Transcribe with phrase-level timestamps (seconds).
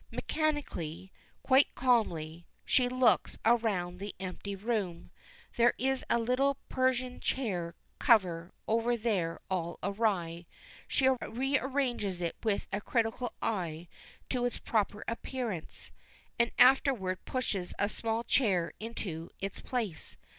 [0.11, 1.11] Mechanically,
[1.43, 5.11] quite calmly, she looks around the empty room.
[5.57, 10.47] There is a little Persian chair cover over there all awry.
[10.87, 13.87] She rearranges it with a critical eye
[14.29, 15.91] to its proper appearance,
[16.39, 20.17] and afterward pushes a small chair into its place.